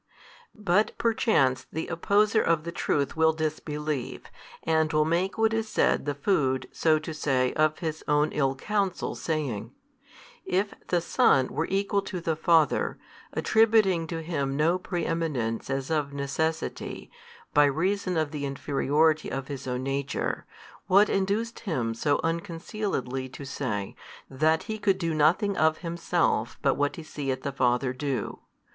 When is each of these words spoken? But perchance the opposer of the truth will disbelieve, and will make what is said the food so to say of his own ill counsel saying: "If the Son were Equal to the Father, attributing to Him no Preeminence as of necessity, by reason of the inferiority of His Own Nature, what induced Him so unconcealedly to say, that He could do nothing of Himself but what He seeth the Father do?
But 0.55 0.97
perchance 0.97 1.67
the 1.71 1.87
opposer 1.87 2.41
of 2.41 2.63
the 2.63 2.71
truth 2.71 3.15
will 3.15 3.33
disbelieve, 3.33 4.31
and 4.63 4.91
will 4.91 5.05
make 5.05 5.37
what 5.37 5.53
is 5.53 5.67
said 5.69 6.05
the 6.07 6.15
food 6.15 6.67
so 6.71 6.97
to 6.97 7.13
say 7.13 7.53
of 7.53 7.77
his 7.77 8.03
own 8.07 8.31
ill 8.31 8.55
counsel 8.55 9.13
saying: 9.13 9.71
"If 10.43 10.73
the 10.87 11.01
Son 11.01 11.49
were 11.49 11.67
Equal 11.69 12.01
to 12.01 12.19
the 12.19 12.35
Father, 12.35 12.97
attributing 13.33 14.07
to 14.07 14.23
Him 14.23 14.57
no 14.57 14.79
Preeminence 14.79 15.69
as 15.69 15.91
of 15.91 16.13
necessity, 16.13 17.11
by 17.53 17.65
reason 17.65 18.17
of 18.17 18.31
the 18.31 18.43
inferiority 18.47 19.29
of 19.29 19.49
His 19.49 19.67
Own 19.67 19.83
Nature, 19.83 20.47
what 20.87 21.09
induced 21.09 21.59
Him 21.59 21.93
so 21.93 22.19
unconcealedly 22.23 23.29
to 23.33 23.45
say, 23.45 23.95
that 24.31 24.63
He 24.63 24.79
could 24.79 24.97
do 24.97 25.13
nothing 25.13 25.55
of 25.55 25.77
Himself 25.85 26.57
but 26.63 26.73
what 26.73 26.95
He 26.95 27.03
seeth 27.03 27.43
the 27.43 27.51
Father 27.51 27.93
do? 27.93 28.39